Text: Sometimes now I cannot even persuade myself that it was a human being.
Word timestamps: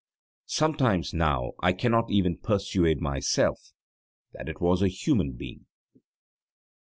Sometimes 0.47 1.13
now 1.13 1.51
I 1.61 1.73
cannot 1.73 2.09
even 2.09 2.39
persuade 2.39 3.01
myself 3.01 3.71
that 4.33 4.49
it 4.49 4.59
was 4.59 4.81
a 4.81 4.87
human 4.87 5.33
being. 5.33 5.67